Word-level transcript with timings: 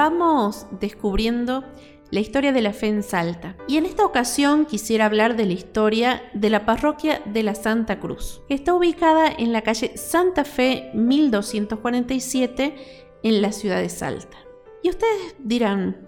vamos 0.00 0.66
descubriendo 0.80 1.62
la 2.10 2.20
historia 2.20 2.52
de 2.52 2.62
la 2.62 2.72
fe 2.72 2.86
en 2.86 3.02
Salta. 3.02 3.56
Y 3.68 3.76
en 3.76 3.84
esta 3.84 4.06
ocasión 4.06 4.64
quisiera 4.64 5.04
hablar 5.04 5.36
de 5.36 5.44
la 5.44 5.52
historia 5.52 6.22
de 6.32 6.48
la 6.48 6.64
parroquia 6.64 7.20
de 7.26 7.42
la 7.42 7.54
Santa 7.54 8.00
Cruz, 8.00 8.40
está 8.48 8.72
ubicada 8.72 9.28
en 9.28 9.52
la 9.52 9.60
calle 9.60 9.98
Santa 9.98 10.46
Fe 10.46 10.90
1247 10.94 12.76
en 13.22 13.42
la 13.42 13.52
ciudad 13.52 13.82
de 13.82 13.90
Salta. 13.90 14.38
Y 14.82 14.88
ustedes 14.88 15.36
dirán, 15.38 15.98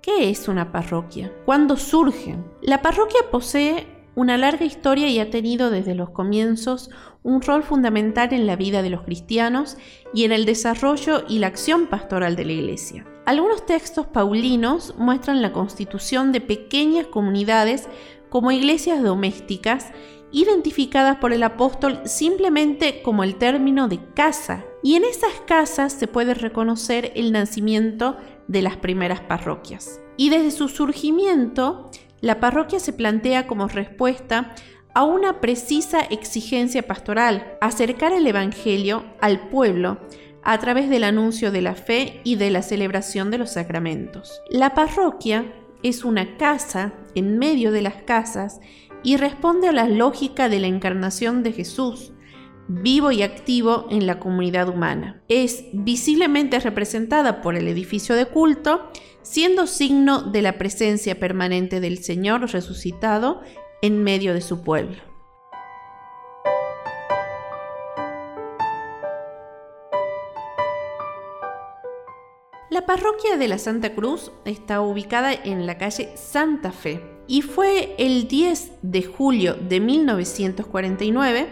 ¿qué 0.00 0.30
es 0.30 0.48
una 0.48 0.72
parroquia? 0.72 1.30
¿Cuándo 1.44 1.76
surge? 1.76 2.38
La 2.62 2.80
parroquia 2.80 3.20
posee 3.30 3.86
una 4.14 4.38
larga 4.38 4.64
historia 4.64 5.10
y 5.10 5.18
ha 5.18 5.28
tenido 5.28 5.68
desde 5.68 5.94
los 5.94 6.08
comienzos 6.08 6.88
un 7.22 7.42
rol 7.42 7.62
fundamental 7.62 8.32
en 8.32 8.46
la 8.46 8.56
vida 8.56 8.80
de 8.80 8.88
los 8.88 9.02
cristianos 9.02 9.76
y 10.14 10.24
en 10.24 10.32
el 10.32 10.46
desarrollo 10.46 11.24
y 11.28 11.40
la 11.40 11.48
acción 11.48 11.88
pastoral 11.88 12.36
de 12.36 12.46
la 12.46 12.52
Iglesia. 12.52 13.04
Algunos 13.26 13.64
textos 13.64 14.06
paulinos 14.06 14.94
muestran 14.98 15.40
la 15.40 15.52
constitución 15.52 16.30
de 16.30 16.42
pequeñas 16.42 17.06
comunidades 17.06 17.88
como 18.28 18.52
iglesias 18.52 19.02
domésticas 19.02 19.92
identificadas 20.30 21.16
por 21.16 21.32
el 21.32 21.42
apóstol 21.42 22.02
simplemente 22.04 23.00
como 23.02 23.24
el 23.24 23.36
término 23.36 23.88
de 23.88 24.00
casa. 24.12 24.64
Y 24.82 24.96
en 24.96 25.04
esas 25.04 25.32
casas 25.46 25.94
se 25.94 26.06
puede 26.06 26.34
reconocer 26.34 27.12
el 27.14 27.32
nacimiento 27.32 28.18
de 28.46 28.60
las 28.60 28.76
primeras 28.76 29.20
parroquias. 29.20 30.02
Y 30.18 30.28
desde 30.28 30.50
su 30.50 30.68
surgimiento, 30.68 31.90
la 32.20 32.40
parroquia 32.40 32.78
se 32.78 32.92
plantea 32.92 33.46
como 33.46 33.68
respuesta 33.68 34.54
a 34.92 35.04
una 35.04 35.40
precisa 35.40 36.00
exigencia 36.00 36.86
pastoral, 36.86 37.56
acercar 37.60 38.12
el 38.12 38.26
Evangelio 38.26 39.04
al 39.20 39.48
pueblo 39.48 39.98
a 40.44 40.58
través 40.58 40.90
del 40.90 41.04
anuncio 41.04 41.50
de 41.50 41.62
la 41.62 41.74
fe 41.74 42.20
y 42.24 42.36
de 42.36 42.50
la 42.50 42.62
celebración 42.62 43.30
de 43.30 43.38
los 43.38 43.52
sacramentos. 43.52 44.40
La 44.50 44.74
parroquia 44.74 45.52
es 45.82 46.04
una 46.04 46.36
casa 46.36 46.94
en 47.14 47.38
medio 47.38 47.72
de 47.72 47.82
las 47.82 48.02
casas 48.02 48.60
y 49.02 49.16
responde 49.16 49.68
a 49.68 49.72
la 49.72 49.88
lógica 49.88 50.48
de 50.48 50.60
la 50.60 50.66
encarnación 50.66 51.42
de 51.42 51.52
Jesús, 51.52 52.12
vivo 52.68 53.10
y 53.10 53.22
activo 53.22 53.86
en 53.90 54.06
la 54.06 54.18
comunidad 54.18 54.68
humana. 54.68 55.22
Es 55.28 55.64
visiblemente 55.72 56.58
representada 56.60 57.42
por 57.42 57.54
el 57.56 57.68
edificio 57.68 58.14
de 58.14 58.26
culto, 58.26 58.90
siendo 59.22 59.66
signo 59.66 60.22
de 60.22 60.42
la 60.42 60.58
presencia 60.58 61.18
permanente 61.18 61.80
del 61.80 61.98
Señor 61.98 62.50
resucitado 62.50 63.42
en 63.82 64.02
medio 64.02 64.32
de 64.32 64.40
su 64.40 64.62
pueblo. 64.62 65.13
La 72.86 72.96
parroquia 72.96 73.38
de 73.38 73.48
la 73.48 73.56
Santa 73.56 73.94
Cruz 73.94 74.30
está 74.44 74.82
ubicada 74.82 75.32
en 75.32 75.66
la 75.66 75.78
calle 75.78 76.10
Santa 76.16 76.70
Fe 76.70 77.00
y 77.26 77.40
fue 77.40 77.94
el 77.96 78.28
10 78.28 78.72
de 78.82 79.02
julio 79.04 79.54
de 79.54 79.80
1949 79.80 81.46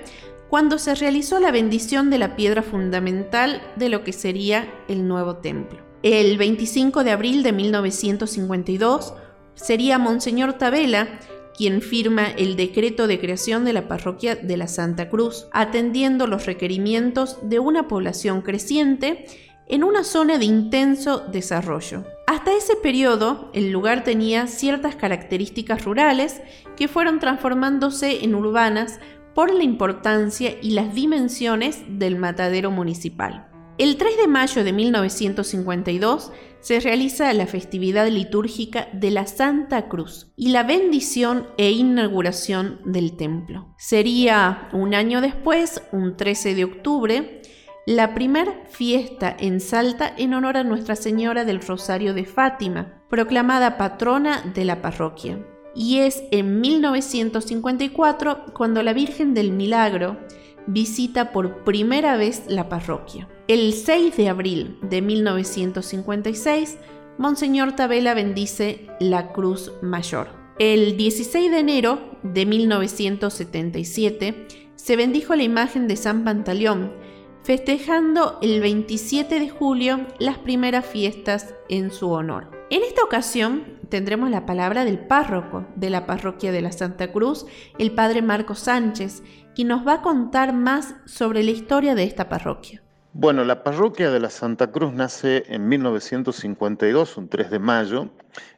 cuando 0.50 0.77
se 0.77 0.94
realizó 0.94 1.41
la 1.41 1.50
bendición 1.50 2.10
de 2.10 2.19
la 2.19 2.36
piedra 2.36 2.62
fundamental 2.62 3.62
de 3.77 3.88
lo 3.88 4.05
que 4.05 4.12
sería 4.12 4.69
el 4.88 5.08
nuevo 5.08 5.36
templo. 5.36 5.78
El 6.03 6.36
25 6.36 7.03
de 7.03 7.12
abril 7.12 7.42
de 7.42 7.53
1952 7.53 9.14
sería 9.55 9.97
Monseñor 9.97 10.58
Tabela 10.58 11.19
quien 11.56 11.80
firma 11.80 12.27
el 12.27 12.56
decreto 12.56 13.06
de 13.06 13.19
creación 13.19 13.64
de 13.64 13.72
la 13.72 13.88
parroquia 13.88 14.36
de 14.36 14.56
la 14.58 14.69
Santa 14.69 15.08
Cruz, 15.08 15.47
atendiendo 15.53 16.27
los 16.27 16.44
requerimientos 16.44 17.38
de 17.42 17.58
una 17.58 17.88
población 17.88 18.42
creciente 18.42 19.25
en 19.73 19.84
una 19.84 20.05
zona 20.05 20.37
de 20.37 20.45
intenso 20.45 21.20
desarrollo. 21.33 22.05
Hasta 22.27 22.55
ese 22.55 22.77
periodo, 22.77 23.51
el 23.55 23.73
lugar 23.73 24.05
tenía 24.05 24.47
ciertas 24.47 24.97
características 24.97 25.87
rurales 25.87 26.43
que 26.77 26.88
fueron 26.88 27.19
transformándose 27.19 28.22
en 28.22 28.34
urbanas 28.34 29.00
por 29.34 29.50
la 29.50 29.65
importancia 29.65 30.59
y 30.61 30.72
las 30.72 30.94
dimensiones 30.94 31.84
del 31.88 32.16
matadero 32.16 32.71
municipal. 32.71 33.49
El 33.78 33.97
3 33.97 34.19
de 34.19 34.28
mayo 34.28 34.62
de 34.62 34.75
1952 34.75 36.32
se 36.61 36.78
realiza 36.78 37.32
la 37.32 37.47
festividad 37.47 38.06
litúrgica 38.09 38.88
de 38.93 39.11
la 39.11 39.27
Santa 39.27 39.88
Cruz 39.88 40.34
y 40.37 40.50
la 40.50 40.65
bendición 40.65 41.47
e 41.56 41.71
inauguración 41.71 42.78
del 42.84 43.16
templo. 43.16 43.75
Sería 43.78 44.69
un 44.75 44.94
año 44.94 45.22
después, 45.22 45.82
un 45.93 46.15
13 46.19 46.55
de 46.55 46.65
octubre, 46.65 47.43
la 47.87 48.15
primera 48.15 48.53
fiesta 48.69 49.34
en 49.38 49.60
Salta 49.60 50.12
en 50.16 50.34
honor 50.34 50.56
a 50.56 50.65
Nuestra 50.65 50.94
Señora 50.94 51.44
del 51.44 51.60
Rosario 51.60 52.15
de 52.15 52.25
Fátima, 52.25 53.03
proclamada 53.09 53.76
patrona 53.76 54.43
de 54.54 54.65
la 54.65 54.81
parroquia 54.81 55.38
y 55.75 55.98
es 55.98 56.22
en 56.31 56.60
1954 56.60 58.47
cuando 58.54 58.82
la 58.82 58.93
Virgen 58.93 59.34
del 59.34 59.53
Milagro 59.53 60.19
visita 60.66 61.32
por 61.32 61.65
primera 61.65 62.16
vez 62.16 62.44
la 62.47 62.69
parroquia. 62.69 63.28
El 63.48 63.72
6 63.72 64.16
de 64.16 64.28
abril 64.28 64.78
de 64.82 65.03
1956, 65.03 66.78
Monseñor 67.19 67.72
Tabela 67.72 68.14
bendice 68.14 68.87
la 69.00 69.32
Cruz 69.32 69.72
Mayor. 69.82 70.28
El 70.59 70.97
16 70.97 71.50
de 71.50 71.59
enero 71.59 72.19
de 72.22 72.47
1977 72.47 74.47
se 74.76 74.97
bendijo 74.97 75.34
la 75.34 75.43
imagen 75.43 75.88
de 75.88 75.97
San 75.97 76.25
Pantaleón, 76.25 76.93
festejando 77.42 78.38
el 78.41 78.60
27 78.60 79.41
de 79.41 79.50
julio 79.50 80.06
las 80.19 80.38
primeras 80.38 80.86
fiestas 80.86 81.54
en 81.69 81.91
su 81.91 82.10
honor. 82.10 82.50
En 82.70 82.82
esta 82.82 83.03
ocasión 83.03 83.64
tendremos 83.88 84.30
la 84.30 84.47
palabra 84.47 84.84
del 84.84 84.98
párroco 84.98 85.66
de 85.75 85.91
la 85.91 86.06
parroquia 86.06 86.52
de 86.52 86.62
la 86.62 86.72
Santa 86.72 87.12
Cruz, 87.12 87.47
el 87.78 87.92
padre 87.92 88.22
Marco 88.22 88.54
Sánchez, 88.54 89.22
quien 89.54 89.69
nos 89.69 89.86
va 89.86 89.94
a 89.94 90.02
contar 90.02 90.52
más 90.52 90.94
sobre 91.04 91.42
la 91.42 91.50
historia 91.50 91.94
de 91.94 92.04
esta 92.04 92.28
parroquia. 92.28 92.82
Bueno, 93.14 93.44
la 93.44 93.62
parroquia 93.62 94.10
de 94.10 94.20
la 94.20 94.31
Santa 94.31 94.70
Cruz 94.70 94.94
nace 94.94 95.44
en 95.48 95.69
1952, 95.69 97.19
un 97.19 97.28
3 97.28 97.50
de 97.50 97.58
mayo, 97.58 98.08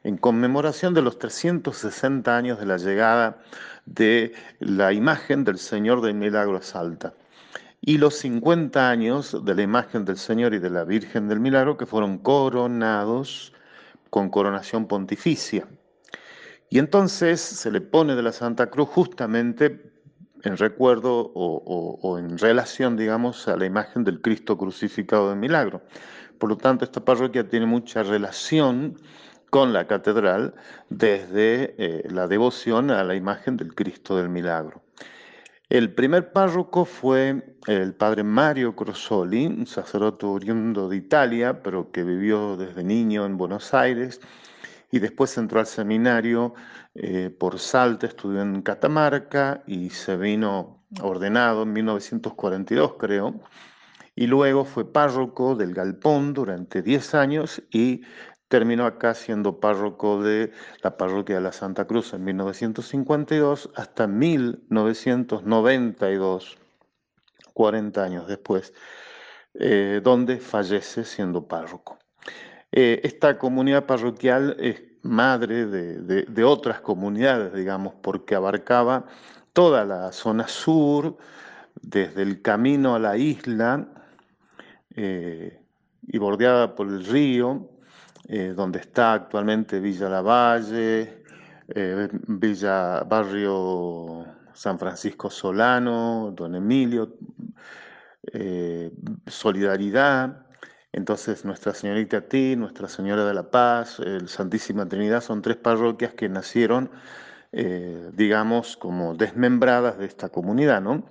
en 0.04 0.16
conmemoración 0.16 0.94
de 0.94 1.02
los 1.02 1.18
360 1.18 2.36
años 2.36 2.60
de 2.60 2.66
la 2.66 2.76
llegada 2.76 3.38
de 3.86 4.32
la 4.60 4.92
imagen 4.92 5.42
del 5.42 5.58
Señor 5.58 6.02
del 6.02 6.14
Milagro 6.14 6.62
Salta 6.62 7.14
y 7.86 7.98
los 7.98 8.14
50 8.14 8.88
años 8.88 9.44
de 9.44 9.54
la 9.54 9.60
imagen 9.60 10.06
del 10.06 10.16
Señor 10.16 10.54
y 10.54 10.58
de 10.58 10.70
la 10.70 10.84
Virgen 10.84 11.28
del 11.28 11.38
Milagro 11.38 11.76
que 11.76 11.84
fueron 11.84 12.16
coronados 12.16 13.52
con 14.08 14.30
coronación 14.30 14.86
pontificia. 14.86 15.68
Y 16.70 16.78
entonces 16.78 17.42
se 17.42 17.70
le 17.70 17.82
pone 17.82 18.14
de 18.16 18.22
la 18.22 18.32
Santa 18.32 18.70
Cruz 18.70 18.88
justamente 18.88 19.92
en 20.44 20.56
recuerdo 20.56 21.30
o, 21.34 22.18
en 22.18 22.38
relación, 22.38 22.96
digamos, 22.96 23.48
a 23.48 23.56
la 23.56 23.66
imagen 23.66 24.02
del 24.02 24.22
Cristo 24.22 24.56
crucificado 24.56 25.28
del 25.28 25.38
milagro. 25.38 25.82
Por 26.38 26.48
lo 26.48 26.56
tanto, 26.56 26.86
esta 26.86 27.04
parroquia 27.04 27.48
tiene 27.48 27.66
mucha 27.66 28.02
relación 28.02 28.96
con 29.50 29.74
la 29.74 29.86
catedral 29.86 30.54
desde 30.88 31.74
eh, 31.78 32.08
la 32.10 32.28
devoción 32.28 32.90
a 32.90 33.04
la 33.04 33.14
imagen 33.14 33.58
del 33.58 33.74
Cristo 33.74 34.16
del 34.16 34.30
milagro. 34.30 34.82
El 35.70 35.94
primer 35.94 36.32
párroco 36.32 36.84
fue 36.84 37.56
el 37.66 37.94
padre 37.94 38.22
Mario 38.22 38.76
Crosoli, 38.76 39.46
un 39.46 39.66
sacerdote 39.66 40.26
oriundo 40.26 40.90
de 40.90 40.96
Italia, 40.96 41.62
pero 41.62 41.90
que 41.90 42.04
vivió 42.04 42.56
desde 42.56 42.84
niño 42.84 43.24
en 43.24 43.38
Buenos 43.38 43.72
Aires 43.72 44.20
y 44.90 44.98
después 44.98 45.36
entró 45.38 45.60
al 45.60 45.66
seminario 45.66 46.54
eh, 46.94 47.30
por 47.30 47.58
Salta, 47.58 48.06
estudió 48.06 48.42
en 48.42 48.60
Catamarca 48.62 49.64
y 49.66 49.88
se 49.90 50.16
vino 50.16 50.84
ordenado 51.00 51.62
en 51.62 51.72
1942, 51.72 52.94
creo, 52.98 53.40
y 54.14 54.26
luego 54.26 54.64
fue 54.64 54.92
párroco 54.92 55.56
del 55.56 55.74
Galpón 55.74 56.34
durante 56.34 56.82
10 56.82 57.14
años 57.14 57.62
y 57.70 58.02
terminó 58.54 58.86
acá 58.86 59.14
siendo 59.14 59.58
párroco 59.58 60.22
de 60.22 60.52
la 60.80 60.96
parroquia 60.96 61.34
de 61.34 61.40
la 61.40 61.50
Santa 61.50 61.88
Cruz 61.88 62.14
en 62.14 62.22
1952 62.22 63.70
hasta 63.74 64.06
1992, 64.06 66.56
40 67.52 68.04
años 68.04 68.28
después, 68.28 68.72
eh, 69.54 70.00
donde 70.04 70.38
fallece 70.38 71.02
siendo 71.02 71.48
párroco. 71.48 71.98
Eh, 72.70 73.00
esta 73.02 73.38
comunidad 73.38 73.86
parroquial 73.86 74.56
es 74.60 74.84
madre 75.02 75.66
de, 75.66 76.44
otras 76.44 76.80
comunidades, 76.80 77.54
digamos, 77.54 77.94
porque 78.00 78.36
abarcaba 78.36 79.06
toda 79.52 79.84
la 79.84 80.12
zona 80.12 80.46
sur, 80.46 81.16
desde 81.82 82.22
el 82.22 82.40
camino 82.40 82.94
a 82.94 83.00
la 83.00 83.16
isla 83.16 83.88
eh, 84.94 85.60
y 86.06 86.18
bordeada 86.18 86.76
por 86.76 86.86
el 86.86 87.04
río, 87.04 87.73
eh, 88.28 88.54
donde 88.56 88.78
está 88.78 89.12
actualmente 89.12 89.80
Villa 89.80 90.08
Lavalle, 90.08 91.24
eh, 91.68 92.08
Villa 92.26 93.04
Barrio 93.04 94.24
San 94.54 94.78
Francisco 94.78 95.28
Solano, 95.28 96.32
Don 96.34 96.54
Emilio, 96.54 97.16
eh, 98.32 98.90
Solidaridad, 99.26 100.46
Entonces 100.92 101.44
Nuestra 101.44 101.74
Señorita 101.74 102.22
Ti, 102.22 102.56
Nuestra 102.56 102.88
Señora 102.88 103.26
de 103.26 103.34
la 103.34 103.50
Paz, 103.50 104.00
el 104.00 104.28
Santísima 104.28 104.88
Trinidad 104.88 105.20
son 105.20 105.42
tres 105.42 105.56
parroquias 105.56 106.14
que 106.14 106.28
nacieron, 106.28 106.90
digamos, 108.12 108.76
como 108.76 109.14
desmembradas 109.14 109.98
de 109.98 110.06
esta 110.06 110.28
comunidad, 110.28 110.82
¿no? 110.82 111.04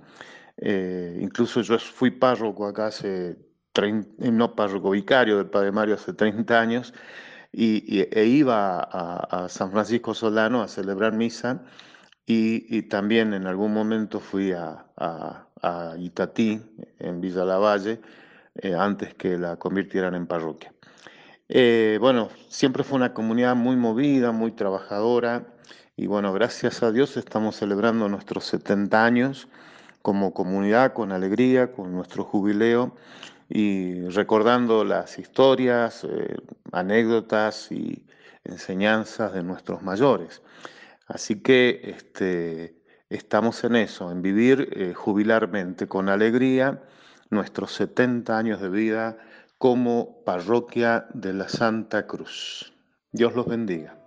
Incluso 0.58 1.62
yo 1.62 1.78
fui 1.78 2.10
párroco 2.10 2.66
acá 2.66 2.86
hace 2.88 3.38
30, 3.38 3.53
no 4.18 4.54
párroco 4.54 4.90
vicario 4.90 5.38
del 5.38 5.46
Padre 5.46 5.72
Mario 5.72 5.94
hace 5.94 6.12
30 6.12 6.60
años 6.60 6.94
y, 7.52 8.00
e 8.10 8.24
iba 8.26 8.80
a, 8.80 9.48
San 9.48 9.70
Francisco 9.70 10.14
Solano 10.14 10.62
a 10.62 10.68
celebrar 10.68 11.12
misa 11.12 11.62
y, 12.26 12.82
también 12.82 13.34
en 13.34 13.46
algún 13.46 13.72
momento 13.72 14.20
fui 14.20 14.52
a, 14.52 14.86
Itatí, 15.98 16.60
en 16.98 17.20
Villa 17.22 17.44
Lavalle, 17.44 18.00
eh, 18.56 18.74
antes 18.74 19.14
que 19.14 19.38
la 19.38 19.56
convirtieran 19.56 20.14
en 20.14 20.26
parroquia. 20.26 20.74
Eh, 21.48 21.96
bueno, 22.00 22.28
siempre 22.48 22.84
fue 22.84 22.96
una 22.96 23.14
comunidad 23.14 23.56
muy 23.56 23.76
movida, 23.76 24.30
muy 24.30 24.52
trabajadora 24.52 25.46
y 25.96 26.06
bueno, 26.06 26.32
gracias 26.32 26.82
a 26.82 26.92
Dios 26.92 27.16
estamos 27.16 27.56
celebrando 27.56 28.08
nuestros 28.08 28.44
70 28.44 29.04
años 29.04 29.48
como 30.02 30.34
comunidad 30.34 30.92
con 30.92 31.12
alegría, 31.12 31.72
con 31.72 31.92
nuestro 31.92 32.24
jubileo 32.24 32.94
y 33.48 34.08
recordando 34.08 34.84
las 34.84 35.18
historias, 35.18 36.04
eh, 36.04 36.36
anécdotas 36.72 37.70
y 37.70 38.04
enseñanzas 38.44 39.32
de 39.32 39.42
nuestros 39.42 39.82
mayores. 39.82 40.42
Así 41.06 41.40
que 41.42 41.80
este, 41.84 42.76
estamos 43.10 43.64
en 43.64 43.76
eso, 43.76 44.10
en 44.10 44.22
vivir 44.22 44.68
eh, 44.72 44.94
jubilarmente, 44.94 45.86
con 45.86 46.08
alegría, 46.08 46.82
nuestros 47.30 47.72
70 47.72 48.36
años 48.36 48.60
de 48.60 48.68
vida 48.68 49.18
como 49.58 50.22
parroquia 50.24 51.06
de 51.14 51.32
la 51.32 51.48
Santa 51.48 52.06
Cruz. 52.06 52.72
Dios 53.12 53.34
los 53.34 53.46
bendiga. 53.46 54.03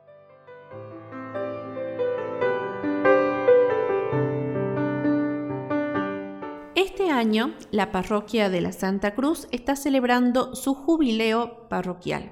Año, 7.17 7.53
la 7.71 7.91
parroquia 7.91 8.49
de 8.49 8.61
la 8.61 8.71
Santa 8.71 9.15
Cruz 9.15 9.47
está 9.51 9.75
celebrando 9.75 10.55
su 10.55 10.73
jubileo 10.73 11.67
parroquial. 11.67 12.31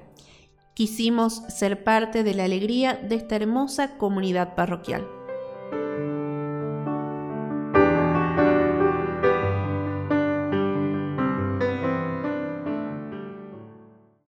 Quisimos 0.74 1.42
ser 1.48 1.84
parte 1.84 2.22
de 2.22 2.34
la 2.34 2.44
alegría 2.44 2.94
de 2.94 3.16
esta 3.16 3.36
hermosa 3.36 3.98
comunidad 3.98 4.54
parroquial. 4.54 5.15